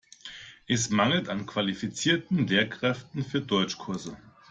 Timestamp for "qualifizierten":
1.45-2.47